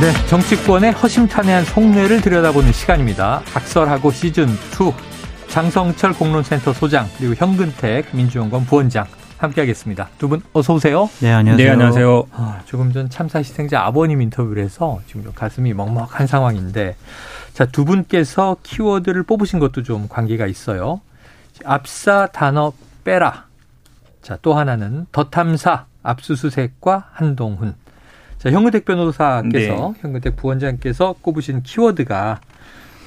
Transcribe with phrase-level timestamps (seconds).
[0.00, 3.42] 네, 정치권의 허심탄회한 속내를 들여다보는 시간입니다.
[3.52, 4.94] 각설하고 시즌2
[5.48, 9.06] 장성철 공론센터 소장 그리고 현근택 민주연구원 부원장
[9.38, 10.08] 함께하겠습니다.
[10.18, 11.08] 두 분 어서 오세요.
[11.20, 11.66] 네, 안녕하세요.
[11.66, 12.26] 네, 안녕하세요.
[12.32, 16.96] 아, 조금 전 참사 희생자 아버님 인터뷰를 해서 지금 좀 가슴이 먹먹한 상황인데
[17.54, 21.00] 자, 두 분께서 키워드를 뽑으신 것도 좀 관계가 있어요.
[21.64, 23.46] 압사 단어 빼라.
[24.22, 27.74] 자, 또 하나는 더 탐사 압수수색과 한동훈.
[28.38, 30.00] 자, 현근택 변호사께서 네.
[30.00, 32.40] 현근택 부원장께서 꼽으신 키워드가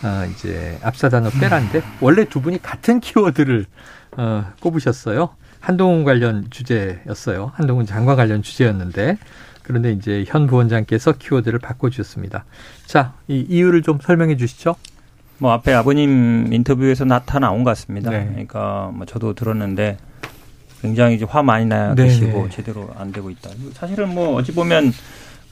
[0.03, 3.65] 어, 이제 압사 단어 빼라인데 원래 두 분이 같은 키워드를
[4.17, 5.29] 어, 꼽으셨어요.
[5.59, 7.51] 한동훈 관련 주제였어요.
[7.53, 9.17] 한동훈 장관 관련 주제였는데
[9.63, 12.45] 그런데 이제 현 부원장께서 키워드를 바꿔주셨습니다.
[12.85, 14.75] 자, 이 이유를 좀 설명해 주시죠.
[15.37, 18.09] 뭐 앞에 아버님 인터뷰에서 나타나온 것 같습니다.
[18.09, 18.27] 네.
[18.27, 19.97] 그러니까 뭐 저도 들었는데
[20.81, 23.49] 굉장히 이제 화 많이 나시고 제대로 안 되고 있다.
[23.73, 24.91] 사실은 뭐 어찌 보면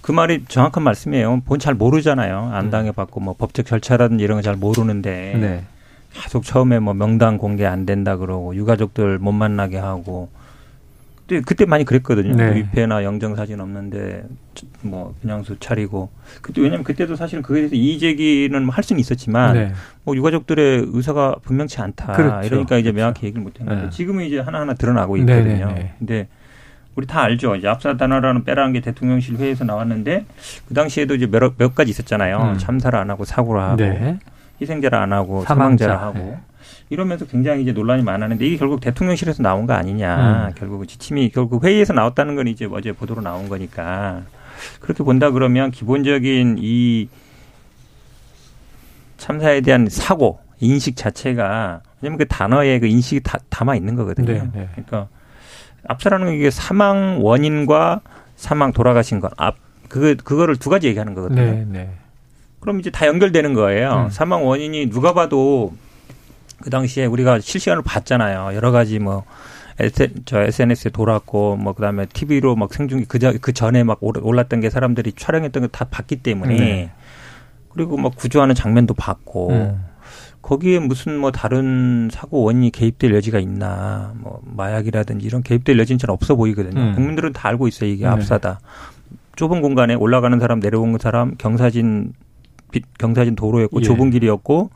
[0.01, 1.41] 그 말이 정확한 말씀이에요.
[1.45, 2.51] 본 잘 모르잖아요.
[2.53, 2.71] 안 음.
[2.71, 5.63] 당해봤고 뭐 법적 절차라든지 이런 거 잘 모르는데 네.
[6.13, 10.29] 계속 처음에 뭐 명단 공개 안 된다 그러고 유가족들 못 만나게 하고
[11.29, 12.35] 그때 그때 많이 그랬거든요.
[12.35, 12.55] 네.
[12.55, 14.23] 위패나 영정 사진 없는데
[14.81, 16.09] 뭐 그냥수 차리고
[16.41, 19.73] 그때 왜냐면 그때도 사실은 그에 대해서 이의 제기는 뭐할 수는 있었지만 네.
[20.03, 22.13] 뭐 유가족들의 의사가 분명치 않다.
[22.13, 22.47] 그렇죠.
[22.47, 22.95] 이러니까 이제 그렇죠.
[22.95, 23.89] 명확히 얘기를 못 했는데 네.
[23.91, 25.73] 지금은 이제 하나하나 드러나고 네, 네, 있거든요.
[25.73, 25.93] 네.
[25.99, 26.27] 근데
[26.95, 27.55] 우리 다 알죠.
[27.55, 30.25] 이제 압사 단어라는 빼라는 게 대통령실 회의에서 나왔는데
[30.67, 32.53] 그 당시에도 이제 몇, 몇 가지 있었잖아요.
[32.53, 32.57] 음.
[32.57, 34.17] 참사를 안 하고 사고를 하고
[34.59, 35.87] 희생자를 안 하고 사망자.
[35.87, 36.48] 를 하고
[36.89, 40.47] 이러면서 굉장히 이제 논란이 많았는데 이게 결국 대통령실에서 나온 거 아니냐.
[40.49, 40.53] 음.
[40.57, 44.23] 결국 지침이 결국 회의에서 나왔다는 건 이제 어제 보도로 나온 거니까
[44.79, 47.07] 그렇게 본다 그러면 기본적인 이
[49.17, 54.27] 참사에 대한 사고 인식 자체가 왜냐면 그 단어에 그 인식이 다 담아 있는 거거든요.
[54.27, 54.69] 네, 네.
[54.71, 55.07] 그러니까
[55.87, 58.01] 압사라는 게 사망 원인과
[58.35, 59.55] 사망 돌아가신 것, 앞,
[59.89, 61.41] 그, 그거를 두 가지 얘기하는 거거든요.
[61.41, 61.89] 네, 네.
[62.59, 64.05] 그럼 이제 다 연결되는 거예요.
[64.05, 64.09] 음.
[64.09, 65.73] 사망 원인이 누가 봐도
[66.61, 68.55] 그 당시에 우리가 실시간으로 봤잖아요.
[68.55, 69.23] 여러 가지 뭐,
[70.25, 74.69] 저 SNS에 돌았고, 뭐, 그 다음에 TV로 막 생중계, 그, 그 전에 막 올랐던 게
[74.69, 76.55] 사람들이 촬영했던 거다 봤기 때문에.
[76.55, 76.91] 네.
[77.69, 79.51] 그리고 막 구조하는 장면도 봤고.
[79.51, 79.85] 음.
[80.41, 86.11] 거기에 무슨 뭐 다른 사고 원인이 개입될 여지가 있나 뭐 마약이라든지 이런 개입될 여지는 잘
[86.11, 86.79] 없어 보이거든요.
[86.79, 86.95] 음.
[86.95, 87.89] 국민들은 다 알고 있어요.
[87.89, 88.09] 이게 네.
[88.09, 88.59] 압사다.
[89.35, 92.13] 좁은 공간에 올라가는 사람 내려오는 사람 경사진
[92.97, 93.83] 경사진 도로였고 예.
[93.83, 94.69] 좁은 길이었고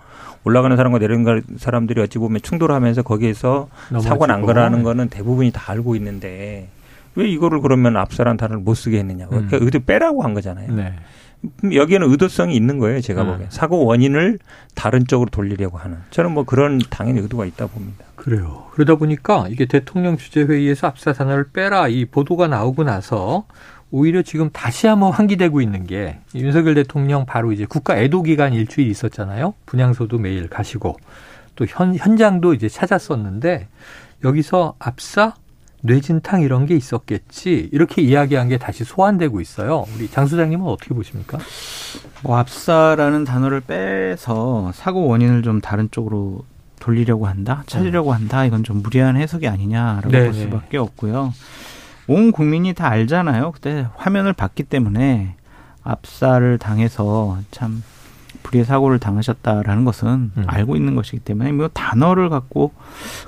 [0.44, 3.70] 올라가는 사람과 내려오는 사람들이 어찌 보면 충돌하면서 거기에서
[4.02, 6.70] 사고 난 거라는 거는 대부분이 다 알고 있는데
[7.16, 9.26] 왜 이거를 그러면 압사란 단어를 못 쓰게 했느냐.
[9.26, 9.30] 음.
[9.30, 10.74] 그러니까 의도 빼라고 한 거잖아요.
[10.74, 10.94] 네.
[11.74, 13.02] 여기에는 의도성이 있는 거예요.
[13.02, 13.32] 제가 네.
[13.32, 13.50] 보기엔.
[13.52, 14.40] 사고 원인을
[14.76, 15.98] 다른 쪽으로 돌리려고 하는.
[16.10, 18.06] 저는 뭐 그런 당연히 의도가 있다 봅니다.
[18.16, 18.68] 그래요.
[18.72, 23.46] 그러다 보니까 이게 대통령 주재회의에서 압사 단어를 빼라 이 보도가 나오고 나서
[23.96, 28.90] 오히려 지금 다시 한번 환기되고 있는 게 윤석열 대통령 바로 이제 국가 애도 기간 일주일
[28.90, 29.54] 있었잖아요.
[29.68, 30.98] 분향소도 매일 가시고
[31.56, 33.68] 또 현, 현장도 이제 찾았었는데
[34.24, 35.36] 여기서 압사
[35.82, 39.86] 뇌진탕 이런 게 있었겠지 이렇게 이야기한 게 다시 소환되고 있어요.
[39.96, 41.38] 우리 장 소장님은 어떻게 보십니까?
[42.24, 46.46] 뭐 압사라는 단어를 빼서 사고 원인을 좀 다른 쪽으로
[46.80, 48.16] 돌리려고 한다, 찾으려고 음.
[48.16, 48.44] 한다.
[48.44, 50.26] 이건 좀 무리한 해석이 아니냐라고 네네.
[50.26, 51.32] 볼 수밖에 없고요.
[52.08, 53.52] 온 국민이 다 알잖아요.
[53.52, 55.36] 그때 화면을 봤기 때문에
[55.84, 57.84] 압사를 당해서 참
[58.42, 60.44] 불의의 사고를 당하셨다라는 것은 음.
[60.48, 62.74] 알고 있는 것이기 때문에 뭐 단어를 갖고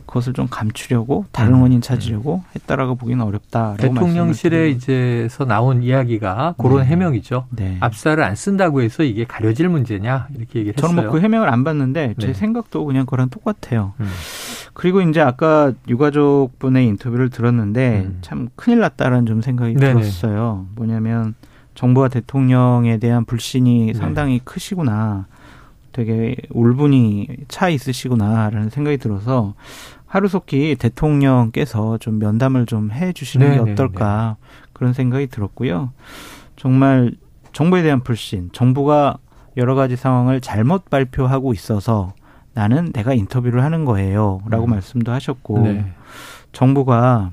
[0.06, 1.62] 그것을 좀 감추려고 다른 음.
[1.62, 3.76] 원인 찾으려고 했다라고 보기는 어렵다.
[3.78, 6.86] 대통령실에 이제서 나온 이야기가 그런 네.
[6.88, 7.46] 해명이죠.
[7.52, 7.78] 네.
[7.80, 12.16] 압사를 안 쓴다고 해서 이게 가려질 문제냐 이렇게 얘기를 저는 뭐 그 해명을 안 봤는데
[12.20, 12.34] 제 네.
[12.34, 13.94] 생각도 그냥 그랑 똑같아요.
[14.02, 14.10] 음.
[14.76, 18.18] 그리고 이제 아까 유가족 분의 인터뷰를 들었는데 음.
[18.22, 20.02] 참 큰일 났다라는 좀 생각이 네네.
[20.02, 20.68] 들었어요.
[20.76, 21.34] 뭐냐면
[21.76, 23.94] 정부와 대통령에 대한 불신이 네.
[23.94, 25.28] 상당히 크시구나.
[25.94, 29.54] 되게 울분이 차 있으시구나라는 생각이 들어서
[30.08, 34.36] 하루속히 대통령께서 좀 면담을 좀 해 주시는 게 네, 어떨까
[34.74, 35.94] 그런 생각이 들었고요.
[36.58, 37.14] 정말
[37.54, 39.20] 정부에 대한 불신, 정부가
[39.56, 42.14] 여러 가지 상황을 잘못 발표하고 있어서
[42.56, 44.42] 나는 내가 인터뷰를 하는 거예요.
[44.50, 44.72] 라고 음.
[44.72, 45.94] 말씀도 하셨고, 네.
[46.54, 47.32] 정부가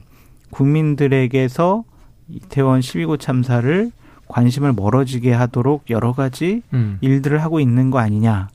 [0.50, 1.84] 국민들에게서
[2.28, 3.90] 이태원 12구 참사를
[4.26, 6.98] 관심을 멀어지게 하도록 여러 가지 음.
[7.00, 8.48] 일들을 하고 있는 거 아니냐.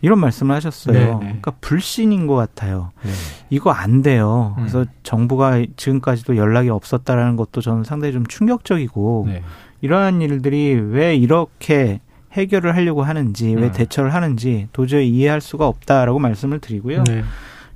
[0.00, 0.94] 이런 말씀을 하셨어요.
[0.94, 1.12] 네네.
[1.12, 1.18] 네.
[1.18, 2.90] 그러니까 불신인 것 같아요.
[3.02, 3.10] 네.
[3.50, 4.54] 이거 안 돼요.
[4.56, 4.62] 음.
[4.62, 9.42] 그래서 정부가 지금까지도 연락이 없었다라는 것도 저는 상당히 좀 충격적이고 네.
[9.80, 12.00] 이러한 일들이 왜 이렇게
[12.38, 13.72] 해결을 하려고 하는지 왜 음.
[13.72, 17.04] 대처를 하는지 도저히 이해할 수가 없다라고 말씀을 드리고요.
[17.04, 17.24] 네.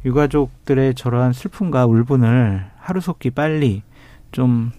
[0.05, 3.83] 유가족들의 저러한 슬픔과 울분을 하루속히 빨리
[4.33, 4.73] 좀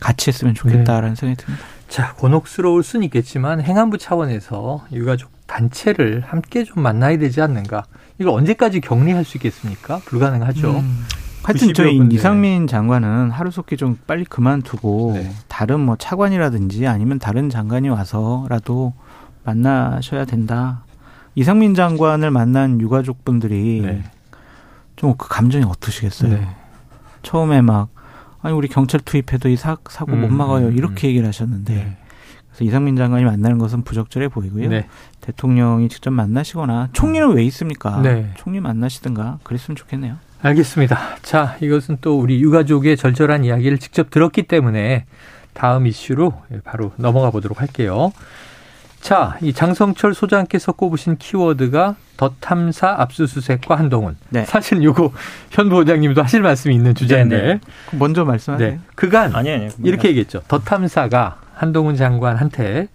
[0.00, 1.20] 같이 했으면 좋겠다라는 네.
[1.20, 1.64] 생각이 듭니다.
[1.88, 7.84] 자, 곤혹스러울 수는 있겠지만 행안부 차원에서 유가족 단체를 함께 좀 만나야 되지 않는가?
[8.18, 9.98] 이걸 언제까지 격리할 수 있겠습니까?
[10.06, 10.70] 불가능하죠.
[10.70, 11.04] 음.
[11.42, 15.30] 하여튼 저희 이상민 장관은 하루속히 좀 빨리 그만두고 네.
[15.48, 18.92] 다른 뭐 차관이라든지 아니면 다른 장관이 와서라도
[19.44, 20.84] 만나셔야 된다.
[21.34, 24.04] 이상민 장관을 만난 유가족분들이 네.
[24.96, 26.30] 좀그 감정이 어떠시겠어요?
[26.30, 26.48] 네.
[27.22, 27.88] 처음에 막
[28.40, 31.10] 아니 우리 경찰 투입해도 이 사, 사고 음, 못 막아요 음, 이렇게 음.
[31.10, 31.96] 얘기를 하셨는데 네.
[32.48, 34.68] 그래서 이상민 장관이 만나는 것은 부적절해 보이고요.
[34.68, 34.86] 네.
[35.20, 38.00] 대통령이 직접 만나시거나 총리는 왜 있습니까?
[38.02, 38.30] 네.
[38.36, 40.16] 총리 만나시든가 그랬으면 좋겠네요.
[40.42, 40.98] 알겠습니다.
[41.22, 45.04] 자, 이것은 또 우리 유가족의 절절한 이야기를 직접 들었기 때문에
[45.54, 46.34] 다음 이슈로
[46.64, 48.12] 바로 넘어가 보도록 할게요.
[49.00, 54.16] 자, 이 장성철 소장께서 꼽으신 키워드가 더 탐사 압수수색과 한동훈.
[54.30, 54.44] 네.
[54.44, 55.12] 사실 요거
[55.50, 57.36] 현 부원장님도 하실 말씀이 있는 주제인데.
[57.36, 57.54] 네네.
[57.54, 57.60] 네.
[57.98, 58.70] 먼저 말씀하세요.
[58.70, 58.80] 네.
[58.94, 60.42] 그간 아니, 아니, 이렇게 얘기했죠.
[60.48, 62.88] 더 탐사가 한동훈 장관한테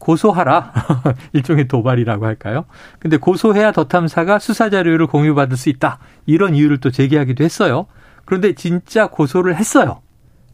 [0.00, 0.72] 고소하라.
[1.32, 2.64] 일종의 도발이라고 할까요?
[2.98, 5.98] 근데 고소해야 더 탐사가 수사 자료를 공유받을 수 있다.
[6.26, 7.86] 이런 이유를 또 제기하기도 했어요.
[8.24, 10.00] 그런데 진짜 고소를 했어요.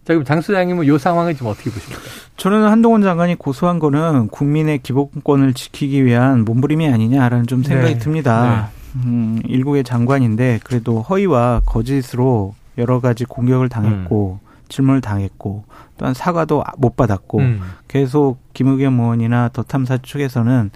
[0.04, 2.00] 자, 그럼 장 소장님은 이 상황을 좀 어떻게 보십니까?
[2.36, 7.98] 저는 한동훈 장관이 고소한 거는 국민의 기본권을 지키기 위한 몸부림이 아니냐라는 좀 생각이 네.
[7.98, 8.70] 듭니다.
[8.94, 9.00] 네.
[9.00, 14.45] 음, 일국의 장관인데 그래도 허위와 거짓으로 여러 가지 공격을 당했고 음.
[14.68, 15.64] 질문을 당했고
[15.98, 17.60] 또한 사과도 못 받았고 음.
[17.88, 20.70] 계속 김의겸 의원이나 더 탐사 측에서는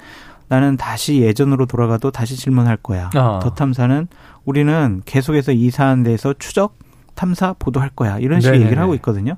[0.48, 3.10] 나는 다시 예전으로 돌아가도 다시 질문할 거야.
[3.14, 3.38] 아.
[3.40, 4.08] 더 탐사는
[4.44, 6.76] 우리는 계속해서 이 사안에 대해서 추적
[7.14, 8.18] 탐사 보도할 거야.
[8.18, 8.66] 이런 식의 네네네.
[8.66, 9.36] 얘기를 하고 있거든요.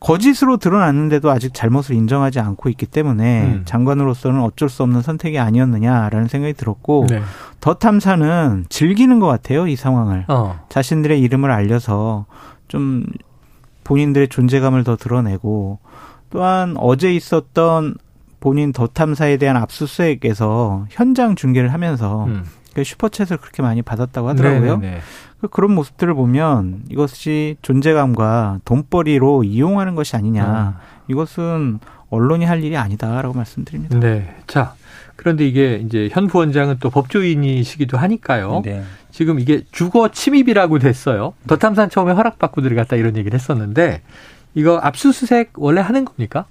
[0.00, 3.62] 거짓으로 드러났는데도 아직 잘못을 인정하지 않고 있기 때문에 음.
[3.64, 7.22] 장관으로서는 어쩔 수 없는 선택이 아니었느냐라는 생각이 들었고 네.
[7.60, 10.60] 더 탐사는 즐기는 것 같아요 이 상황을 어.
[10.68, 12.26] 자신들의 이름을 알려서
[12.68, 13.06] 좀
[13.84, 15.78] 본인들의 존재감을 더 드러내고
[16.30, 17.96] 또한 어제 있었던
[18.40, 22.44] 본인 더 탐사에 대한 압수수색에서 현장 중계를 하면서 음.
[22.74, 24.78] 그 슈퍼챗을 그렇게 많이 받았다고 하더라고요.
[24.78, 25.00] 네네네.
[25.40, 30.76] 그 그런 모습들을 보면 이것이 존재감과 돈벌이로 이용하는 것이 아니냐.
[30.76, 31.02] 음.
[31.08, 31.78] 이것은
[32.10, 33.98] 언론이 할 일이 아니다라고 말씀드립니다.
[33.98, 34.36] 네.
[34.46, 34.74] 자,
[35.16, 38.62] 그런데 이게 이제 현 부원장은 또 법조인이시기도 하니까요.
[38.64, 38.82] 네.
[39.10, 41.34] 지금 이게 주거 침입이라고 됐어요.
[41.46, 44.02] 더 탐산 처음에 허락받고 들어갔다 이런 얘기를 했었는데
[44.54, 46.46] 이거 압수수색 원래 하는 겁니까?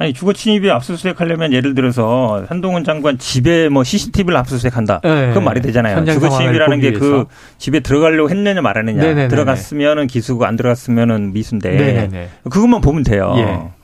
[0.00, 5.00] 아니 주거 침입에 압수수색 하려면 예를 들어서 한동훈 장관 집에 뭐 CCTV를 압수수색한다.
[5.02, 5.28] 네.
[5.28, 6.04] 그건 말이 되잖아요.
[6.04, 7.26] 주거 침입이라는 게 그
[7.58, 9.02] 집에 들어가려고 했느냐 말았느냐.
[9.02, 9.28] 네네네네.
[9.28, 12.28] 들어갔으면은 기수고 안 들어갔으면은 미수인데 네네네.
[12.44, 13.34] 그것만 보면 돼요.
[13.38, 13.77] 예.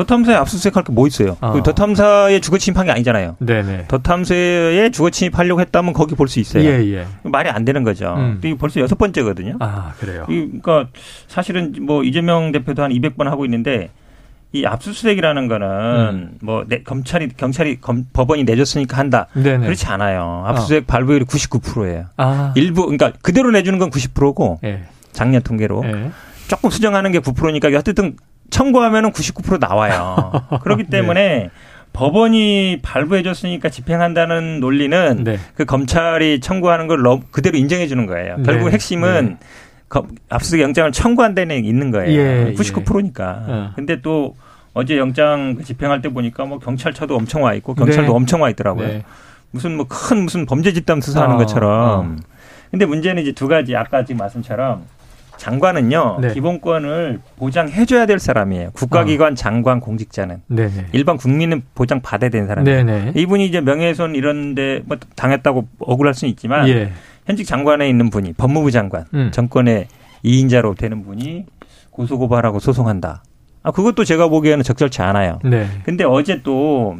[0.00, 1.36] 더 탐사에 압수수색할 게 뭐 있어요?
[1.40, 1.52] 어.
[1.52, 3.36] 그더 탐사에 주거 침입한 게 아니잖아요.
[3.38, 3.84] 네네.
[3.88, 6.64] 더 탐사에 주거 침입하려고 했다면 거기 볼 수 있어요.
[6.64, 7.06] 예, 예.
[7.22, 8.14] 말이 안 되는 거죠.
[8.16, 8.40] 음.
[8.44, 9.56] 이 벌써 여섯 번째거든요.
[9.60, 10.24] 아 그래요.
[10.28, 10.86] 이, 그러니까
[11.28, 13.90] 사실은 뭐 이재명 대표도 한 200번 하고 있는데
[14.52, 16.38] 이 압수수색이라는 거는 음.
[16.40, 19.26] 뭐 내, 검찰이 경찰이 검, 법원이 내줬으니까 한다.
[19.34, 19.64] 네네.
[19.64, 20.44] 그렇지 않아요.
[20.46, 20.86] 압수수색 어.
[20.86, 22.06] 발부율이 99%예요.
[22.16, 22.52] 아.
[22.56, 24.84] 일부 그러니까 그대로 내주는 건 90%고 예.
[25.12, 26.10] 작년 통계로 예.
[26.48, 28.16] 조금 수정하는 게 9%니까 어쨌든
[28.50, 30.32] 청구하면은 99% 나와요.
[30.62, 30.90] 그렇기 네.
[30.90, 31.50] 때문에 네.
[31.92, 35.38] 법원이 발부해줬으니까 집행한다는 논리는 네.
[35.54, 38.36] 그 검찰이 청구하는 걸 그대로 인정해 주는 거예요.
[38.44, 38.72] 결국 네.
[38.72, 40.00] 핵심은 네.
[40.28, 42.12] 압수수색 영장을 청구한다는 얘기 있는 거예요.
[42.12, 43.44] 예, 99%니까.
[43.48, 43.52] 예.
[43.52, 43.70] 어.
[43.74, 44.36] 근데 또
[44.72, 48.16] 어제 영장 그 집행할 때 보니까 뭐 경찰차도 엄청 와 있고 경찰도 네.
[48.16, 48.86] 엄청 와 있더라고요.
[48.86, 49.02] 네.
[49.50, 51.72] 무슨 뭐 큰 무슨 범죄 집단 수사하는 어, 것처럼.
[52.00, 52.16] 어.
[52.70, 54.84] 근데 문제는 이제 두 가지 아까 지금 말씀처럼
[55.40, 56.34] 장관은요 네.
[56.34, 58.72] 기본권을 보장해줘야 될 사람이에요.
[58.72, 59.34] 국가기관 어.
[59.34, 60.88] 장관 공직자는 네네.
[60.92, 62.84] 일반 국민은 보장 받아야 되는 사람이에요.
[62.84, 63.12] 네네.
[63.16, 66.92] 이분이 이제 명예훼손 이런데 뭐 당했다고 억울할 수는 있지만 예.
[67.24, 69.30] 현직 장관에 있는 분이 법무부 장관 음.
[69.32, 69.86] 정권의
[70.26, 71.46] 2인자로 되는 분이
[71.90, 73.22] 고소고발하고 소송한다.
[73.62, 75.38] 아 그것도 제가 보기에는 적절치 않아요.
[75.42, 75.66] 네.
[75.84, 76.98] 근데 어제 또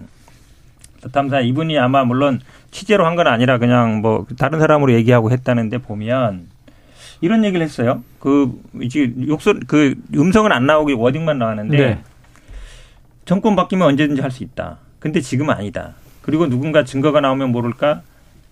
[1.13, 6.47] 탐사 이분이 아마 물론 취재로 한 건 아니라 그냥 뭐 다른 사람으로 얘기하고 했다는데 보면
[7.21, 8.03] 이런 얘기를 했어요.
[8.19, 8.51] 그
[8.81, 11.99] 이제 욕설 그 음성은 안 나오고 워딩만 나왔는데 네.
[13.25, 14.79] 정권 바뀌면 언제든지 할 수 있다.
[14.99, 15.95] 근데 지금은 아니다.
[16.23, 18.03] 그리고 누군가 증거가 나오면 모를까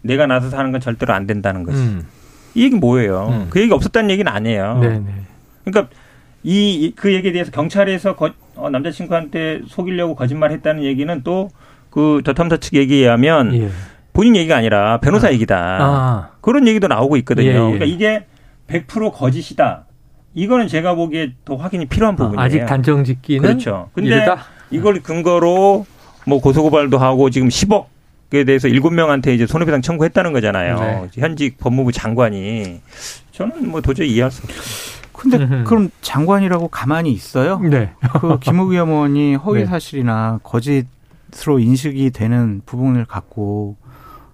[0.03, 1.79] 내가 나서서 하는 건 절대로 안 된다는 거지.
[1.79, 2.07] 음.
[2.55, 3.29] 이 얘기 뭐예요?
[3.31, 3.47] 음.
[3.51, 4.79] 그 얘기 없었다는 얘기는 아니에요.
[4.81, 4.99] 네네.
[5.01, 5.13] 네.
[5.65, 5.95] 그러니까
[6.45, 11.51] 이 그 얘기에 대해서 경찰에서 거, 어, 남자친구한테 속이려고 거짓말 했다는 얘기는 또
[11.91, 13.71] 그 저탐사 측 얘기에 의하면 예.
[14.13, 15.33] 본인 얘기가 아니라 변호사 아.
[15.33, 15.57] 얘기다.
[15.81, 16.31] 아.
[16.43, 17.49] 그런 얘기도 나오고 있거든요.
[17.49, 17.59] 예, 예.
[17.59, 18.27] 그러니까 이게
[18.69, 19.85] 100% 거짓이다.
[20.35, 22.41] 이거는 제가 보기에 더 확인이 필요한 아, 부분이에요.
[22.41, 23.91] 아직 단정 짓기는 그렇죠.
[23.95, 24.39] 근데 이르다?
[24.71, 25.87] 이걸 근거로
[26.27, 30.79] 뭐 고소고발도 하고 지금 10억에 대해서 7명한테 이제 손해배상 청구했다는 거잖아요.
[30.79, 31.21] 네.
[31.21, 32.81] 현직 법무부 장관이
[33.33, 34.99] 저는 뭐 도저히 이해할 수 없어요.
[35.13, 37.59] 근데 그럼 장관이라고 가만히 있어요?
[37.59, 37.91] 네.
[38.21, 39.67] 그 김우기 의원이 허위 네.
[39.67, 43.77] 사실이나 거짓으로 인식이 되는 부분을 갖고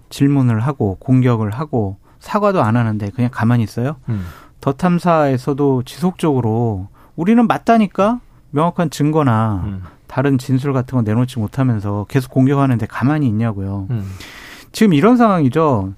[0.09, 3.97] 질문을 하고 공격을 하고 사과도 안 하는데 그냥 가만히 있어요?
[4.09, 4.25] 음.
[4.59, 9.83] 더 탐사에서도 지속적으로 우리는 맞다니까 명확한 증거나 음.
[10.07, 13.85] 다른 진술 같은 거 내놓지 못하면서 계속 공격하는데 가만히 있냐고요.
[13.91, 14.11] 음.
[14.71, 15.93] 지금 이런 상황이죠.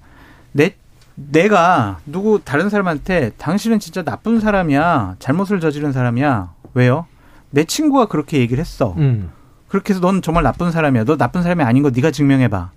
[0.52, 0.74] 내
[1.14, 5.16] 내가 누구 다른 사람한테 당신은 진짜 나쁜 사람이야.
[5.20, 6.52] 잘못을 저지른 사람이야.
[6.74, 7.06] 왜요?
[7.48, 8.94] 내 친구가 그렇게 얘기를 했어.
[8.98, 9.30] 음.
[9.68, 11.04] 그렇게 해서 넌 정말 나쁜 사람이야.
[11.04, 12.70] 너 나쁜 사람이 아닌 거 네가 증명해 봐.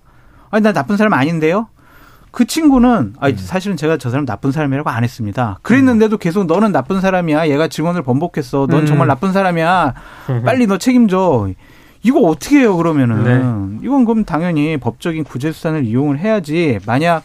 [0.50, 1.68] 아니 나 나쁜 사람 아닌데요?
[2.32, 3.36] 그 친구는 아 음.
[3.36, 5.58] 사실은 제가 저 사람 나쁜 사람이라고 안 했습니다.
[5.62, 7.48] 그랬는데도 계속 너는 나쁜 사람이야.
[7.48, 8.66] 얘가 증언을 번복했어.
[8.68, 8.86] 넌 음.
[8.86, 9.94] 정말 나쁜 사람이야.
[10.44, 11.50] 빨리 너 책임져.
[12.04, 13.86] 이거 어떻게 해요 그러면은 네.
[13.86, 16.80] 이건 그럼 당연히 법적인 구제 수단을 이용을 해야지.
[16.86, 17.22] 만약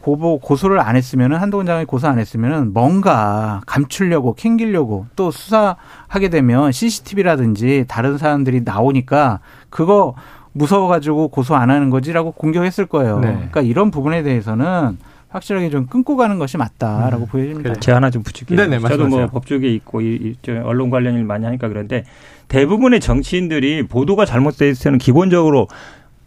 [0.00, 6.70] 고보 고소를 안 했으면은 한동훈 장관이 고소 안 했으면은 뭔가 감추려고 캥기려고 또 수사하게 되면
[6.70, 10.14] CCTV라든지 다른 사람들이 나오니까 그거
[10.58, 13.20] 무서워가지고 고소 안 하는 거지라고 공격했을 거예요.
[13.20, 13.32] 네.
[13.32, 14.98] 그러니까 이런 부분에 대해서는
[15.28, 17.26] 확실하게 좀 끊고 가는 것이 맞다라고 음.
[17.26, 17.74] 보여집니다.
[17.80, 18.56] 제 하나 좀 붙일게요.
[18.56, 22.04] 네네, 저도 뭐 법조계 있고 이, 이, 언론 관련 일 많이 하니까 그런데
[22.48, 25.68] 대부분의 정치인들이 보도가 잘못돼 있을 때는 기본적으로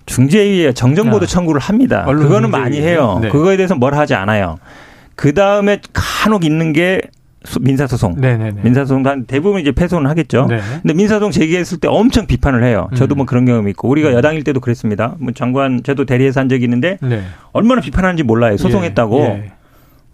[0.06, 2.06] 중재위에 정정보도 아, 청구를 합니다.
[2.06, 3.20] 그거는 많이 해요.
[3.22, 3.30] 네.
[3.30, 4.58] 그거에 대해서 뭘 하지 않아요.
[5.16, 7.02] 그 다음에 간혹 있는 게
[7.60, 8.16] 민사소송.
[8.20, 8.62] 네네네.
[8.64, 10.46] 민사소송 한 대부분 이제 패소는 하겠죠.
[10.48, 10.60] 네.
[10.82, 12.90] 근데 민사소송 제기했을 때 엄청 비판을 해요.
[12.96, 13.18] 저도 음.
[13.18, 14.14] 뭐 그런 경험이 있고 우리가 음.
[14.14, 15.16] 여당일 때도 그랬습니다.
[15.20, 17.24] 뭐 장관 저도 대리해서 한 적이 있는데 네.
[17.52, 18.58] 얼마나 비판하는지 몰라요.
[18.58, 19.20] 소송했다고.
[19.20, 19.26] 예.
[19.26, 19.52] 예.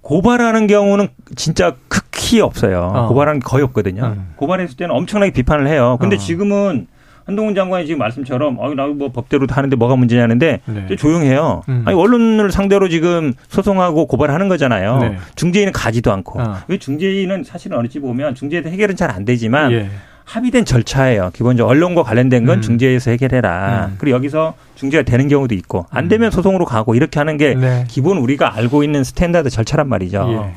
[0.02, 2.92] 고발하는 경우는 진짜 극히 없어요.
[2.96, 3.08] 어.
[3.10, 4.16] 고발하는 게 거의 없거든요.
[4.16, 4.34] 음.
[4.38, 5.98] 고발했을 때는 엄청나게 비판을 해요.
[6.00, 6.20] 근데 어.
[6.20, 6.88] 지금은
[7.28, 10.96] 한동훈 장관이 지금 말씀처럼 어, 나뭐 법대로 하는데 뭐가 문제냐는데 네.
[10.96, 11.62] 조용해요.
[11.68, 11.84] 음.
[11.86, 15.00] 아니 언론을 상대로 지금 소송하고 고발하는 거잖아요.
[15.00, 15.18] 네.
[15.36, 16.40] 중재인은 가지도 않고.
[16.42, 16.56] 어.
[16.70, 19.90] 왜 중재인은 사실은 언중위 보면 중재에서 해결은 잘 안 되지만 예.
[20.26, 21.32] 합의된 절차예요.
[21.34, 22.62] 기본적으로 언론과 관련된 건 음.
[22.62, 23.88] 중재에서 해결해라.
[23.92, 23.96] 음.
[23.98, 26.10] 그리고 여기서 중재가 되는 경우도 있고 안 음.
[26.10, 27.86] 되면 소송으로 가고 이렇게 하는 게 네.
[27.88, 30.30] 기본 우리가 알고 있는 스탠다드 절차란 말이죠.
[30.32, 30.54] 예.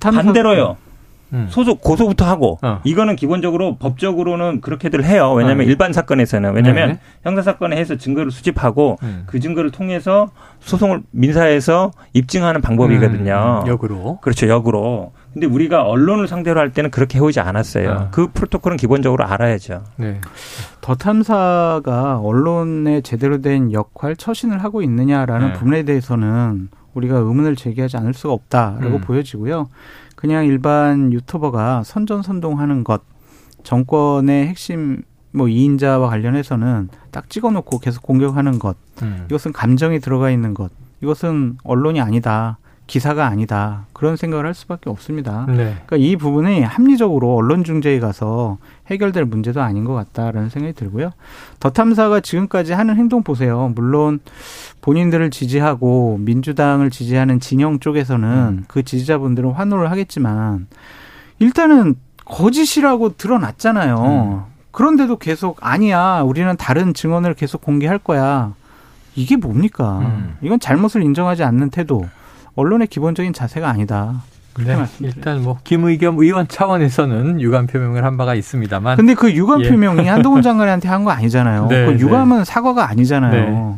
[0.00, 0.76] 반대로요.
[1.32, 1.46] 음.
[1.50, 2.80] 소속 고소부터 하고 어.
[2.84, 5.32] 이거는 기본적으로 법적으로는 그렇게들 해요.
[5.32, 5.68] 왜냐하면 어.
[5.68, 6.98] 일반 사건에서는 왜냐하면 네.
[7.24, 9.24] 형사 사건에 해서 증거를 수집하고 음.
[9.26, 10.28] 그 증거를 통해서
[10.60, 13.62] 소송을 민사에서 입증하는 방법이거든요.
[13.64, 13.68] 음.
[13.68, 14.48] 역으로 그렇죠.
[14.48, 15.12] 역으로.
[15.32, 17.90] 근데 우리가 언론을 상대로 할 때는 그렇게 해오지 않았어요.
[17.90, 18.08] 어.
[18.10, 19.84] 그 프로토콜은 기본적으로 알아야죠.
[19.96, 20.18] 네.
[20.80, 25.52] 더 탐사가 언론에 제대로 된 역할 처신을 하고 있느냐라는 네.
[25.54, 29.00] 부분에 대해서는 우리가 의문을 제기하지 않을 수가 없다라고 음.
[29.02, 29.68] 보여지고요.
[30.16, 33.02] 그냥 일반 유튜버가 선전선동하는 것,
[33.62, 39.26] 정권의 핵심 뭐 이인자와 관련해서는 딱 찍어놓고 계속 공격하는 것, 음.
[39.28, 42.58] 이것은 감정이 들어가 있는 것, 이것은 언론이 아니다.
[42.86, 43.86] 기사가 아니다.
[43.92, 45.46] 그런 생각을 할 수밖에 없습니다.
[45.48, 45.76] 네.
[45.86, 51.10] 그러니까 이 부분이 합리적으로 언론 중재에 가서 해결될 문제도 아닌 것 같다라는 생각이 들고요.
[51.58, 53.72] 더 탐사가 지금까지 하는 행동 보세요.
[53.74, 54.20] 물론
[54.82, 58.64] 본인들을 지지하고 민주당을 지지하는 진영 쪽에서는 음.
[58.68, 60.68] 그 지지자분들은 환호를 하겠지만
[61.40, 63.96] 일단은 거짓이라고 드러났잖아요.
[63.96, 64.52] 음.
[64.70, 66.20] 그런데도 계속 아니야.
[66.20, 68.52] 우리는 다른 증언을 계속 공개할 거야.
[69.14, 70.00] 이게 뭡니까?
[70.00, 70.36] 음.
[70.42, 72.06] 이건 잘못을 인정하지 않는 태도.
[72.56, 74.22] 언론의 기본적인 자세가 아니다.
[74.58, 78.96] 네, 일단 뭐 김의겸 의원 차원에서는 유감 표명을 한 바가 있습니다만.
[78.96, 79.68] 근데 그 유감 예.
[79.68, 81.66] 표명이 한동훈 장관한테 한 거 아니잖아요.
[81.68, 81.98] 네, 그 네.
[82.00, 82.44] 유감은 네.
[82.44, 83.32] 사과가 아니잖아요.
[83.32, 83.74] 네.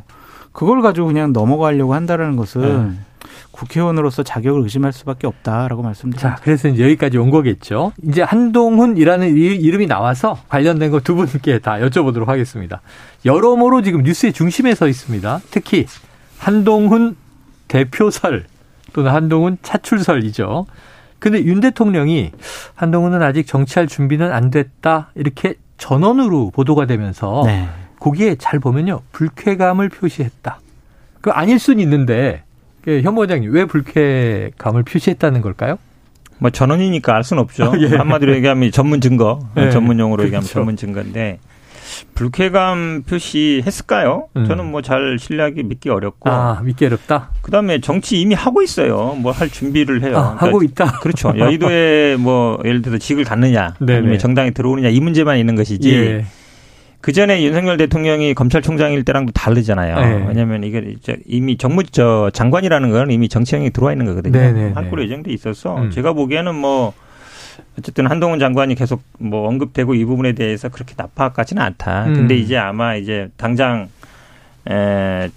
[0.53, 2.99] 그걸 가지고 그냥 넘어가려고 한다는 것은 네.
[3.51, 6.37] 국회의원으로서 자격을 의심할 수밖에 없다라고 말씀드립니다.
[6.37, 7.93] 자, 그래서 이제 여기까지 온 거겠죠.
[8.05, 12.81] 이제 한동훈이라는 이름이 나와서 관련된 거 두 분께 다 여쭤보도록 하겠습니다.
[13.25, 15.41] 여러모로 지금 뉴스의 중심에 서 있습니다.
[15.51, 15.87] 특히
[16.39, 17.17] 한동훈
[17.67, 18.45] 대표설
[18.93, 20.67] 또는 한동훈 차출설이죠.
[21.19, 22.33] 근데 윤 대통령이
[22.75, 27.69] 한동훈은 아직 정치할 준비는 안 됐다 이렇게 전원으로 보도가 되면서 네.
[28.01, 30.61] 거기에 잘 보면요 불쾌감을 표시했다.
[31.21, 32.43] 그 아닐 수는 있는데
[32.83, 35.79] 그현 부장님 왜 불쾌감을 표시했다는 걸까요?
[36.39, 37.73] 뭐 전원이니까 알 수는 없죠.
[37.81, 37.97] 예.
[37.97, 39.71] 한마디로 얘기하면 전문 증거, 네.
[39.71, 40.55] 전문 용어로 얘기하면 그렇죠.
[40.55, 41.41] 전문 증거인데
[42.15, 44.29] 불쾌감 표시했을까요?
[44.37, 44.45] 음.
[44.47, 46.31] 저는 뭐 잘 신뢰하기 믿기 어렵고.
[46.31, 47.31] 아, 믿기 어렵다?
[47.43, 49.17] 그 다음에 정치 이미 하고 있어요.
[49.19, 50.17] 뭐 할 준비를 해요.
[50.17, 50.99] 아, 그러니까 하고 있다?
[51.01, 51.33] 그렇죠.
[51.39, 53.75] 여의도에 뭐 예를 들어서 직을 갖느냐.
[53.81, 53.93] 네네.
[53.95, 54.19] 아니면 네.
[54.19, 55.95] 정당에 들어오느냐 이 문제만 있는 것이지.
[55.95, 56.25] 예.
[57.01, 59.95] 그 전에 윤석열 대통령이 검찰총장일 때랑도 다르잖아요.
[60.01, 60.25] 네.
[60.29, 64.37] 왜냐하면 이게 이제 이미 정무 저 장관이라는 건 이미 정치형이 들어와 있는 거거든요.
[64.39, 65.91] 네, 네, 할 걸로 예정돼 있어서 음.
[65.91, 66.93] 제가 보기에는 뭐
[67.79, 72.07] 어쨌든 한동훈 장관이 계속 뭐 언급되고 이 부분에 대해서 그렇게 나빠하지는 않다.
[72.07, 72.15] 음.
[72.15, 73.89] 근데 이제 아마 이제 당장
[74.69, 75.29] 에,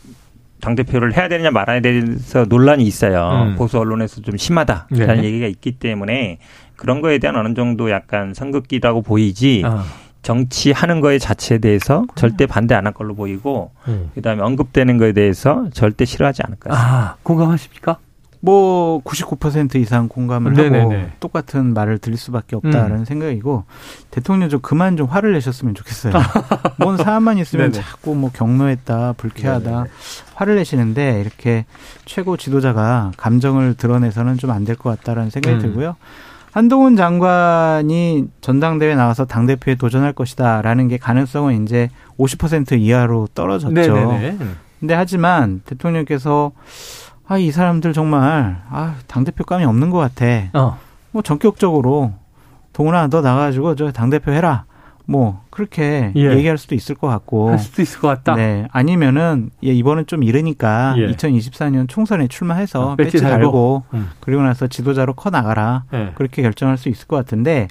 [0.60, 3.50] 당 대표를 해야 되느냐 말아야 되서 논란이 있어요.
[3.52, 3.56] 음.
[3.56, 5.24] 보수 언론에서 좀 심하다라는 네.
[5.24, 6.38] 얘기가 있기 때문에
[6.76, 9.64] 그런 거에 대한 어느 정도 약간 선긋기라고 보이지.
[9.66, 9.84] 아.
[10.24, 14.12] 정치하는 거에 자체에 대해서 절대 반대 안 할 걸로 보이고 음.
[14.14, 16.96] 그다음에 언급되는 거에 대해서 절대 싫어하지 않을 것 같습니다.
[16.96, 17.98] 아, 공감하십니까?
[18.44, 20.80] 뭐 99% 이상 공감을 네네네.
[20.80, 23.06] 하고 똑같은 말을 들릴 수밖에 없다라는 음.
[23.06, 23.66] 생각이고
[24.10, 26.14] 대통령 좀 그만 좀 화를 내셨으면 좋겠어요.
[26.78, 27.84] 뭔 사안만 있으면 네네.
[27.84, 29.90] 자꾸 뭐 경로했다, 불쾌하다 네네.
[30.36, 31.66] 화를 내시는데 이렇게
[32.06, 35.62] 최고 지도자가 감정을 드러내서는 좀 안 될 것 같다라는 생각이 음.
[35.62, 35.96] 들고요.
[36.52, 43.74] 한동훈 장관이 전당대회 나와서 당대표에 도전할 것이다라는 게 가능성은 이제 50% 이하로 떨어졌죠.
[43.74, 44.38] 네네네.
[44.80, 46.52] 근데 하지만 대통령께서
[47.32, 50.26] 아, 이 사람들 정말, 아, 당대표감이 없는 것 같아.
[50.52, 50.78] 어.
[51.12, 52.12] 뭐 전격적으로,
[52.74, 54.66] 동훈아, 너 나가가지고 저 당대표 해라.
[55.06, 56.32] 뭐 그렇게 예.
[56.32, 58.36] 얘기할 수도 있을 것 같고 할 수도 있을 것 같다.
[58.36, 61.08] 네, 아니면은 예, 이번은 좀 이르니까 예.
[61.08, 64.10] 2024년 총선에 출마해서 아, 배지 달고 음.
[64.20, 66.12] 그리고 나서 지도자로 커 나가라 예.
[66.16, 67.68] 그렇게 결정할 수 있을 것 같은데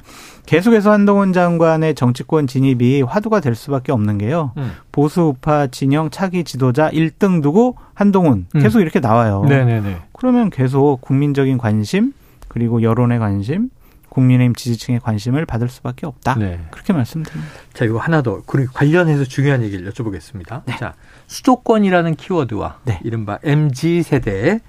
[0.46, 4.52] 계속해서 한동훈 장관의 정치권 진입이 화두가 될 수밖에 없는 게요.
[4.56, 4.72] 음.
[4.92, 8.60] 보수 우파 진영 차기 지도자 1등 두고 한동훈 음.
[8.60, 8.82] 계속 음.
[8.82, 9.44] 이렇게 나와요.
[9.48, 9.96] 네네네.
[10.12, 12.12] 그러면 계속 국민적인 관심
[12.48, 13.70] 그리고 여론의 관심
[14.10, 16.34] 국민의힘 지지층의 관심을 받을 수밖에 없다.
[16.34, 16.60] 네.
[16.70, 17.52] 그렇게 말씀드립니다.
[17.72, 20.62] 자, 이거 하나 더 그리고 관련해서 중요한 얘기를 여쭤보겠습니다.
[20.66, 20.76] 네.
[20.76, 20.94] 자,
[21.28, 23.00] 수도권이라는 키워드와 네.
[23.04, 24.60] 이른바 MZ 세대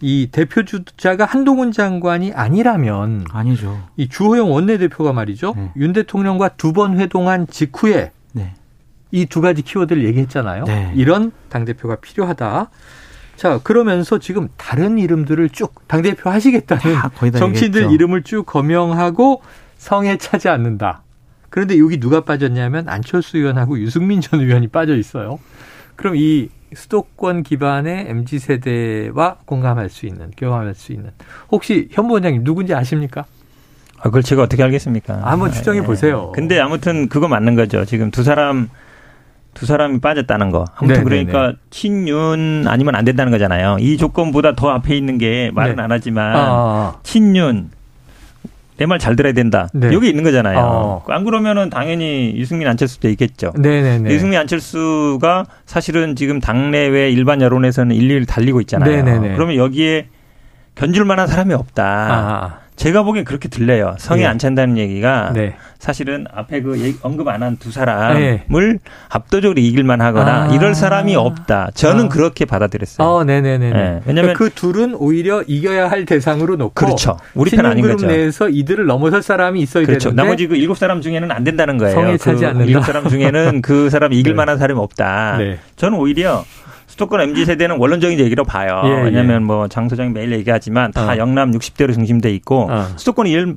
[0.00, 3.82] 이 대표 주자가 한동훈 장관이 아니라면 아니죠.
[3.96, 5.54] 이 주호영 원내대표가 말이죠.
[5.56, 5.72] 네.
[5.76, 8.54] 윤 대통령과 두 번 회동한 직후에 네.
[9.10, 10.64] 이두 가지 키워드를 얘기했잖아요.
[10.64, 10.92] 네.
[10.94, 12.70] 이런 당 대표가 필요하다.
[13.36, 16.82] 자, 그러면서 지금 다른 이름들을 쭉 당대표 하시겠다는
[17.38, 19.42] 정치인들 이름을 쭉 거명하고
[19.78, 21.02] 성에 차지 않는다.
[21.50, 25.38] 그런데 여기 누가 빠졌냐면 안철수 의원하고 유승민 전 의원이 빠져 있어요.
[25.96, 31.10] 그럼 이 수도권 기반의 MZ 세대와 공감할 수 있는, 교감할 수 있는
[31.50, 33.24] 혹시 현 부 원장님 누군지 아십니까?
[33.98, 35.22] 아, 그걸 제가 어떻게 알겠습니까?
[35.22, 35.86] 한번 추정해 네.
[35.86, 36.32] 보세요.
[36.34, 37.84] 근데 아무튼 그거 맞는 거죠.
[37.84, 38.68] 지금 두 사람
[39.56, 40.64] 두 사람이 빠졌다는 거.
[40.76, 41.04] 아무튼 네네네.
[41.32, 43.78] 그러니까 친윤 아니면 안 된다는 거잖아요.
[43.80, 45.82] 이 조건보다 더 앞에 있는 게 말은 네.
[45.82, 46.38] 안 하지만 아.
[46.38, 46.94] 아, 아.
[47.02, 47.70] 친윤
[48.78, 49.68] 내 말 잘 들어야 된다.
[49.72, 49.90] 네.
[49.94, 50.58] 여기 있는 거잖아요.
[50.58, 51.02] 어.
[51.08, 53.52] 안 그러면은 당연히 유승민 안철수도 있겠죠.
[53.56, 54.10] 네네네.
[54.10, 58.90] 유승민 안철수가 사실은 지금 당내외 일반 여론에서는 일일 달리고 있잖아요.
[58.90, 59.34] 네네네.
[59.34, 60.08] 그러면 여기에
[60.74, 61.84] 견줄 만한 사람이 없다.
[61.86, 62.65] 아.
[62.76, 63.96] 제가 보기엔 그렇게 들려요.
[63.98, 64.26] 성에 네.
[64.26, 65.56] 안 찬다는 얘기가 네.
[65.78, 68.78] 사실은 앞에 그 언급 안 한 두 사람을 네.
[69.08, 70.54] 압도적으로 이길만 하거나 아.
[70.54, 71.70] 이럴 사람이 없다.
[71.74, 72.08] 저는 아.
[72.08, 73.06] 그렇게 받아들였어요.
[73.06, 73.70] 어, 네네네.
[73.70, 74.00] 네.
[74.04, 77.16] 왜냐면 그러니까 그 둘은 오히려 이겨야 할 대상으로 놓고 그렇죠.
[77.34, 78.06] 우리 편 아닌 거죠.
[78.06, 80.10] 내에서 이들을 넘어설 사람이 있어야 그렇죠.
[80.10, 81.94] 되는데 나머지 그 일곱 사람 중에는 안 된다는 거예요.
[81.94, 82.64] 성에 차지 그 않는다.
[82.66, 84.36] 일곱 사람 중에는 그 사람이 이길 네.
[84.36, 85.38] 만한 사람이 없다.
[85.38, 85.58] 네.
[85.76, 86.44] 저는 오히려
[86.96, 88.80] 수도권 MZ 세대는 원론적인 얘기로 봐요.
[88.86, 89.44] 예, 왜냐하면 예.
[89.44, 91.16] 뭐장 소장이 매일 얘기하지만 다 어.
[91.18, 92.86] 영남 60대로 중심돼 있고 어.
[92.96, 93.56] 수도권이 일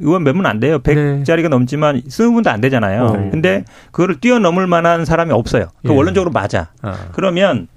[0.00, 0.78] 의원 몇 분 안 돼요.
[0.78, 1.48] 100자리가 네.
[1.48, 3.02] 넘지만 20분도 안 되잖아요.
[3.04, 3.12] 어.
[3.30, 5.66] 근데 그거를 뛰어넘을 만한 사람이 없어요.
[5.84, 5.94] 그 예.
[5.96, 6.68] 원론적으로 맞아.
[6.82, 6.92] 어.
[7.12, 7.68] 그러면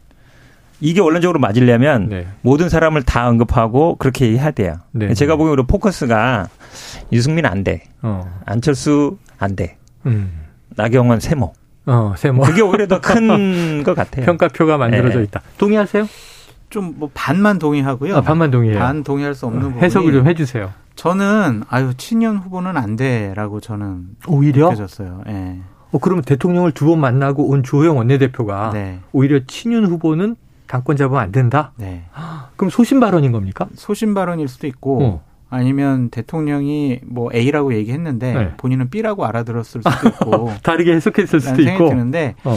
[0.79, 2.27] 이게 원론적으로 맞으려면 네.
[2.41, 4.77] 모든 사람을 다 언급하고 그렇게 해야 돼요.
[4.91, 5.13] 네.
[5.13, 6.47] 제가 보기엔 우리 포커스가
[7.11, 7.83] 유승민 안 돼.
[8.01, 8.31] 어.
[8.45, 9.77] 안철수 안 돼.
[10.05, 10.31] 음.
[10.77, 11.53] 나경원 세모.
[11.91, 12.43] 어, 세모.
[12.43, 14.25] 그게 오히려 더 큰 것 같아요.
[14.25, 15.23] 평가표가 만들어져 네.
[15.25, 15.41] 있다.
[15.57, 16.07] 동의하세요?
[16.69, 18.15] 좀 뭐 반만 동의하고요.
[18.17, 18.79] 아, 반만 동의해요.
[18.79, 19.83] 반 동의할 수 없는 어, 부분.
[19.83, 20.71] 해석을 좀 해주세요.
[20.95, 25.21] 저는 아유 친년 후보는 안 돼라고 저는 오히려 느껴졌어요.
[25.27, 25.31] 예.
[25.31, 25.59] 네.
[25.91, 28.99] 어 그러면 대통령을 두 번 만나고 온 주호영 원내대표가 네.
[29.11, 30.35] 오히려 친윤 후보는
[30.67, 31.73] 당권 잡으면 안 된다.
[31.75, 32.03] 네.
[32.55, 33.67] 그럼 소신 발언인 겁니까?
[33.75, 35.23] 소신 발언일 수도 있고 어.
[35.51, 38.51] 아니면 대통령이 뭐 A라고 얘기했는데 네.
[38.55, 42.55] 본인은 B라고 알아들었을 수도 있고 다르게 해석했을 수도 있고 드는데 어.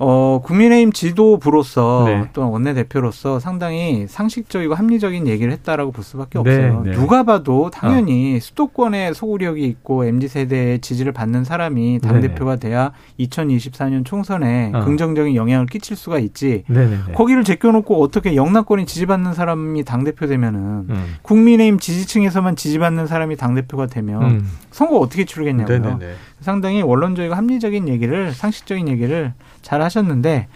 [0.00, 2.24] 어, 국민의힘 지도부로서 네.
[2.32, 6.82] 또 원내대표로서 상당히 상식적이고 합리적인 얘기를 했다라고 볼 수밖에 네, 없어요.
[6.82, 6.96] 네, 네.
[6.96, 8.40] 누가 봐도 당연히 어.
[8.40, 12.68] 수도권에 소구력이 있고 MZ세대의 지지를 받는 사람이 당대표가 네.
[12.68, 14.84] 돼야 2024년 총선에 어.
[14.84, 16.62] 긍정적인 영향을 끼칠 수가 있지.
[16.68, 21.14] 네, 거기를 제껴놓고 어떻게 영남권이 지지받는 사람이 당대표 되면은 음.
[21.22, 24.50] 국민의힘 지지층에서만 지지받는 사람이 당대표가 되면 음.
[24.70, 25.98] 선거 어떻게 치르겠냐고요.
[26.40, 30.48] 상당히 원론적이고 합리적인 얘기를 상식적인 얘기를 잘 하셨는데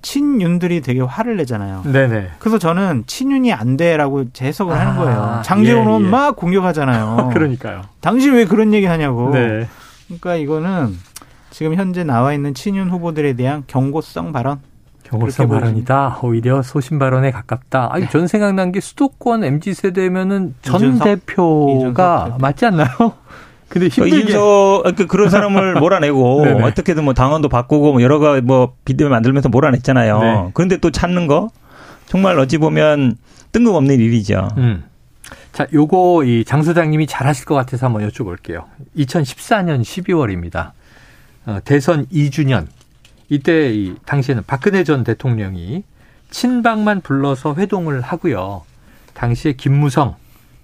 [0.00, 1.82] 친윤들이 되게 화를 내잖아요.
[1.84, 2.30] 네네.
[2.38, 5.42] 그래서 저는 친윤이 안 돼라고 재해석을 아, 하는 거예요.
[5.44, 6.10] 장재훈은 예, 예.
[6.10, 7.30] 막 공격하잖아요.
[7.34, 7.82] 그러니까요.
[8.00, 9.30] 당신 왜 그런 얘기 하냐고.
[9.32, 9.66] 네.
[10.06, 10.96] 그러니까 이거는
[11.50, 14.60] 지금 현재 나와 있는 친윤 후보들에 대한 경고성 발언
[15.02, 16.20] 경고성 발언이다.
[16.22, 17.88] 오히려 소신 발언에 가깝다.
[17.90, 18.10] 아니, 네.
[18.10, 21.04] 전 생각난 게 수도권 MZ 세대면은 전 이준석?
[21.04, 22.88] 대표가 이준석 맞지 않나요?
[23.68, 28.74] 근데 힘들게 이준석 그러니까 그런 사람을 몰아내고 어떻게든 뭐 당원도 바꾸고 뭐 여러 가지 뭐
[28.84, 30.20] 비대면 만들면서 몰아냈잖아요.
[30.20, 30.50] 네.
[30.54, 31.50] 그런데 또 찾는 거
[32.06, 33.16] 정말 어찌 보면
[33.52, 34.48] 뜬금없는 일이죠.
[34.56, 34.84] 음.
[35.52, 38.64] 자, 요거 이 장 소장님이 잘하실 것 같아서 한번 여쭤볼게요.
[38.96, 40.70] 2014년 12월입니다.
[41.46, 42.66] 어, 대선 2주년.
[43.28, 45.82] 이때 이 당시에는 박근혜 전 대통령이
[46.30, 48.62] 친박만 불러서 회동을 하고요.
[49.14, 50.14] 당시에 김무성,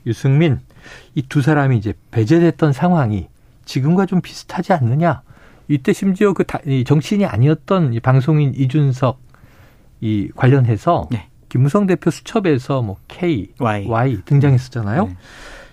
[0.06, 0.60] 유승민
[1.14, 3.28] 이 두 사람이 이제 배제됐던 상황이
[3.64, 5.22] 지금과 좀 비슷하지 않느냐.
[5.68, 6.44] 이때 심지어 그
[6.84, 9.18] 정치인이 아니었던 방송인 이준석
[10.00, 11.28] 이 관련해서 네.
[11.48, 15.06] 김무성 대표 수첩에서 뭐 K, Y, y 등장했었잖아요.
[15.06, 15.16] 네.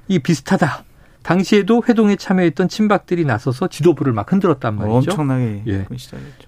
[0.07, 0.85] 이 비슷하다.
[1.23, 5.11] 당시에도 회동에 참여했던 친박들이 나서서 지도부를 막 흔들었단 말이죠.
[5.11, 5.85] 엄청나게 예.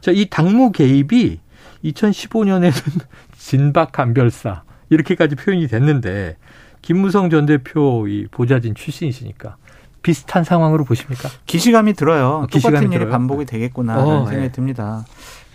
[0.01, 1.39] 자, 이 당무 개입이
[1.83, 2.71] 2015년에는
[3.37, 6.37] 진박 간별사 이렇게까지 표현이 됐는데
[6.83, 9.55] 김무성 전 대표 이 보좌진 출신이시니까
[10.03, 11.29] 비슷한 상황으로 보십니까?
[11.47, 12.43] 기시감이 들어요.
[12.43, 14.51] 어, 기시감이 똑같은 일이 반복이 되겠구나 어, 생각이 네.
[14.51, 15.05] 듭니다.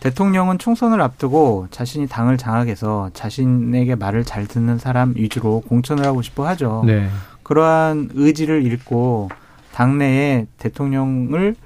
[0.00, 6.46] 대통령은 총선을 앞두고 자신이 당을 장악해서 자신에게 말을 잘 듣는 사람 위주로 공천을 하고 싶어
[6.48, 6.82] 하죠.
[6.86, 7.08] 네.
[7.42, 9.28] 그러한 의지를 잃고
[9.74, 11.56] 당내에 대통령을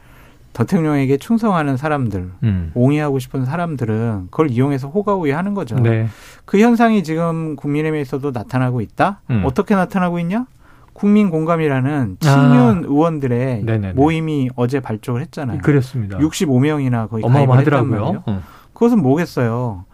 [0.53, 2.71] 대통령에게 충성하는 사람들, 음.
[2.75, 5.77] 옹이하고 싶은 사람들은 그걸 이용해서 호가호위하는 거죠.
[5.77, 6.09] 네.
[6.45, 9.23] 그 현상이 지금 국민의힘에서도 나타나고 있다.
[9.31, 9.43] 음.
[9.47, 10.47] 어떻게 나타나고 있냐?
[10.93, 12.81] 국민 공감이라는 친윤 아.
[12.85, 13.93] 의원들의 네네네.
[13.95, 15.61] 모임이 어제 발족을 했잖아요.
[15.63, 16.19] 그렇습니다.
[16.19, 18.23] 65명이나 거의 말이에요.
[18.29, 18.43] 응.
[18.75, 19.87] 그것은 뭐겠어요?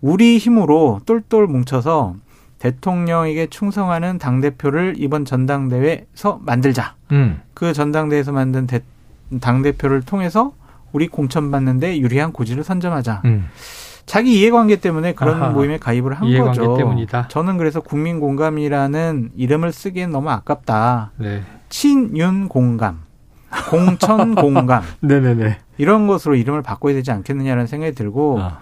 [0.00, 2.14] 우리 힘으로 똘똘 뭉쳐서
[2.58, 6.94] 대통령에게 충성하는 당 대표를 이번 전당대회에서 만들자.
[7.12, 7.42] 음.
[7.54, 8.66] 그 전당대회에서 만든
[9.40, 10.52] 당 대표를 통해서
[10.92, 13.22] 우리 공천 받는데 유리한 고지를 선점하자.
[13.24, 13.48] 음.
[14.06, 16.76] 자기 이해관계 때문에 그런 아하, 모임에 가입을 한 이해관계 거죠.
[16.76, 17.28] 때문이다.
[17.28, 21.10] 저는 그래서 국민 공감이라는 이름을 쓰기엔 너무 아깝다.
[21.16, 21.42] 네.
[21.68, 23.00] 친윤 공감,
[23.68, 24.84] 공천 공감.
[25.00, 25.58] 네네네.
[25.78, 28.58] 이런 것으로 이름을 바꿔야 되지 않겠느냐라는 생각이 들고 아.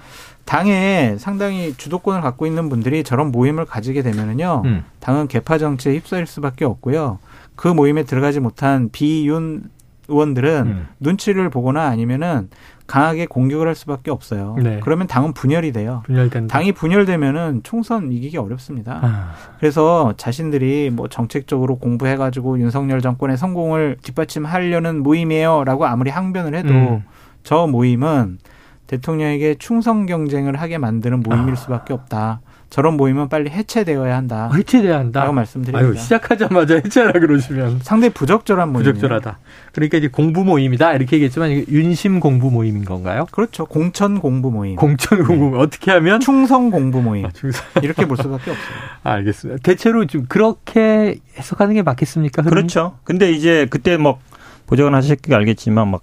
[0.46, 4.84] 당에 상당히 주도권을 갖고 있는 분들이 저런 모임을 가지게 되면은요, 음.
[5.00, 7.18] 당은 개파 정치에 휩싸일 수밖에 없고요.
[7.54, 9.64] 그 모임에 들어가지 못한 비윤
[10.08, 10.88] 의원들은 음.
[11.00, 12.48] 눈치를 보거나 아니면은
[12.86, 14.56] 강하게 공격을 할 수밖에 없어요.
[14.62, 14.80] 네.
[14.82, 16.02] 그러면 당은 분열이 돼요.
[16.04, 16.52] 분열된다.
[16.52, 19.00] 당이 분열되면은 총선 이기기 어렵습니다.
[19.02, 19.32] 아.
[19.58, 27.04] 그래서 자신들이 뭐 정책적으로 공부해가지고 윤석열 정권의 성공을 뒷받침하려는 모임이에요라고 아무리 항변을 해도 음.
[27.42, 28.38] 저 모임은
[28.86, 31.56] 대통령에게 충성 경쟁을 하게 만드는 모임일 아.
[31.56, 32.40] 수밖에 없다.
[32.74, 34.50] 저런 모임은 빨리 해체되어야 한다.
[34.52, 35.20] 해체돼야 한다.
[35.20, 35.78] 라고 말씀드립니다.
[35.78, 38.84] 아유, 시작하자마자 해체하라 그러시면 상당히 부적절한 모임.
[38.84, 39.38] 부적절하다.
[39.72, 43.28] 그러니까 이제 공부 모임이다 이렇게 얘기했지만 윤심 공부 모임인 건가요?
[43.30, 43.66] 그렇죠.
[43.66, 44.74] 공천 공부 모임.
[44.74, 45.60] 공천 공부 모임.
[45.60, 47.24] 어떻게 하면 충성 공부 모임.
[47.24, 47.64] 아, 충성.
[47.80, 48.76] 이렇게 볼 수밖에 없어요.
[49.04, 49.60] 알겠습니다.
[49.62, 52.42] 대체로 좀 그렇게 해석하는 게 맞겠습니까?
[52.42, 52.54] 흐름이?
[52.56, 52.98] 그렇죠.
[53.04, 54.18] 근데 이제 그때 뭐
[54.66, 56.00] 보정은 하셨기 알겠지만 막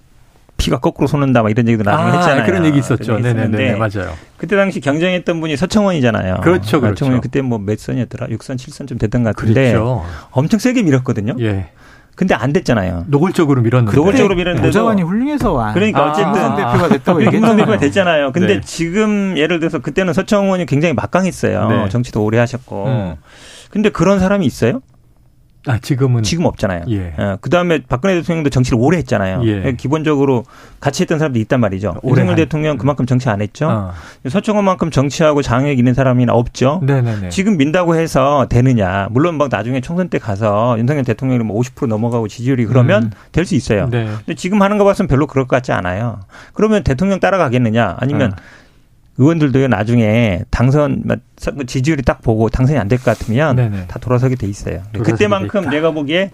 [0.61, 2.45] 피가 거꾸로 솟는다 막 이런 얘기도 나중에 아, 했잖아요.
[2.45, 3.17] 그런 얘기 있었죠.
[3.19, 4.13] 네네네 맞아요.
[4.37, 6.41] 그때 당시 경쟁했던 분이 서청원이잖아요.
[6.41, 7.05] 그렇죠, 그렇죠.
[7.05, 8.27] 서청원이 그때 뭐 몇 선이었더라?
[8.27, 10.05] 6선, 7선 좀 됐던 것 같은데 그렇죠.
[10.31, 11.35] 엄청 세게 밀었거든요.
[11.39, 11.69] 예.
[12.15, 13.05] 근데 안 됐잖아요.
[13.07, 13.95] 노골적으로 밀었는데.
[13.97, 14.67] 노골적으로 밀었는데.
[14.67, 15.73] 보좌관이 훌륭해서 와.
[15.73, 17.57] 그러니까 아, 어쨌든 아, 대표가 됐다고 얘기했잖아요.
[17.57, 18.31] 대표가 됐잖아요.
[18.33, 18.61] 근데 네.
[18.61, 21.67] 지금 예를 들어서 그때는 서청원이 굉장히 막강했어요.
[21.69, 21.89] 네.
[21.89, 22.85] 정치도 오래 하셨고.
[22.85, 23.15] 음.
[23.71, 24.81] 근데 그런 사람이 있어요?
[25.67, 26.85] 아, 지금은 지금 없잖아요.
[26.89, 27.13] 예.
[27.17, 27.37] 예.
[27.39, 29.41] 그다음에 박근혜 대통령도 정치를 오래 했잖아요.
[29.45, 29.65] 예.
[29.65, 30.43] 예 기본적으로
[30.79, 31.97] 같이 했던 사람도 있단 말이죠.
[32.01, 33.67] 오승훈 대통령 그만큼 정치 안 했죠.
[33.69, 33.91] 어.
[34.27, 36.81] 서청원만큼 정치하고 장애 있는 사람이나 없죠.
[36.83, 37.29] 네네네.
[37.29, 39.07] 지금 민다고 해서 되느냐?
[39.11, 43.11] 물론 막 나중에 총선 때 가서 윤석열 대통령이 뭐50% 넘어가고 지지율이 그러면 음.
[43.31, 43.87] 될수 있어요.
[43.89, 44.05] 네.
[44.17, 46.21] 근데 지금 하는 거 봤으면 별로 그럴 것 같지 않아요.
[46.53, 47.97] 그러면 대통령 따라가겠느냐?
[47.99, 48.35] 아니면 어.
[49.21, 51.15] 의원들도 나중에 당선 뭐
[51.65, 53.85] 지지율이 딱 보고 당선이 안 될 것 같으면 네네.
[53.87, 54.81] 다 돌아서게 돼 있어요.
[55.03, 56.31] 그때만큼 내가 보기에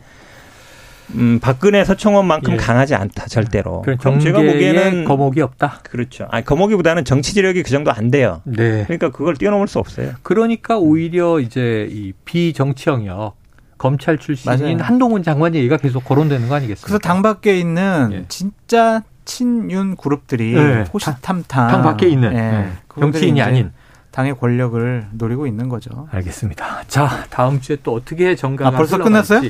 [1.15, 2.57] 음, 박근혜 서청원만큼 예.
[2.57, 3.81] 강하지 않다 절대로.
[3.81, 5.79] 그럼 제가 보기에는 거목이 없다.
[5.83, 6.27] 그렇죠.
[6.31, 8.41] 아 거목이보다는 정치 지력이 그 정도 안 돼요.
[8.45, 8.83] 네.
[8.85, 10.11] 그러니까 그걸 뛰어넘을 수 없어요.
[10.23, 13.35] 그러니까 오히려 이제 이 비정치 영역
[13.77, 14.77] 검찰 출신인 맞아요.
[14.81, 16.85] 한동훈 장관 얘기가 계속 거론되는 거 아니겠습니까?
[16.85, 18.25] 그래서 당 밖에 있는 예.
[18.27, 20.85] 진짜 친윤 그룹들이 네.
[20.91, 22.51] 호시탐탐 당 밖에 있는 네.
[22.51, 22.71] 네.
[22.99, 23.71] 정치인이 아닌
[24.09, 26.07] 당의 권력을 노리고 있는 거죠.
[26.11, 26.83] 알겠습니다.
[26.87, 29.41] 자 다음 주에 또 어떻게 정가가 아, 벌써 끝났어요?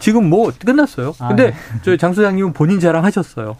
[0.00, 1.14] 지금 뭐 끝났어요.
[1.20, 1.56] 아, 근데 네.
[1.82, 3.56] 저희 장 소장님은 본인 자랑하셨어요.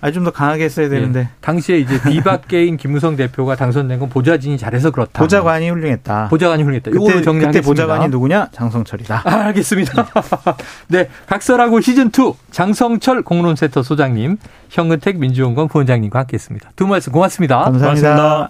[0.00, 1.20] 아, 좀더 강하게 했어야 되는데.
[1.20, 1.28] 예.
[1.40, 5.20] 당시에 이제 비박계인 김무성 대표가 당선된 건 보좌진이 잘해서 그렇다.
[5.20, 6.28] 보좌관이 훌륭했다.
[6.28, 6.90] 보좌관이 훌륭했다.
[6.90, 8.48] 그때, 그때 보좌관이 누구냐?
[8.52, 9.22] 장성철이다.
[9.24, 10.06] 아, 알겠습니다.
[10.88, 11.08] 네.
[11.26, 14.36] 각설하고 시즌 2 장성철 공론센터 소장님,
[14.70, 16.70] 현근택 민주연구원 부원장님과 함께 했습니다.
[16.76, 17.62] 두 말씀 고맙습니다.
[17.62, 18.14] 감사합니다.
[18.14, 18.46] 고맙습니다.